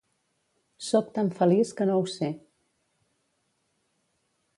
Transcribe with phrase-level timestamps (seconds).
[0.85, 2.31] Soc tan feliç que no ho sé.